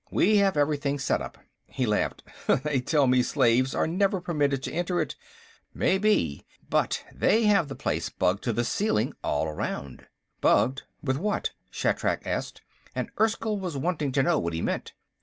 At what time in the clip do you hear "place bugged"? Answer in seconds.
7.75-8.43